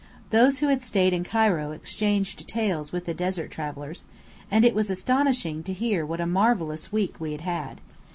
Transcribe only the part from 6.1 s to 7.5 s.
a marvellous week we had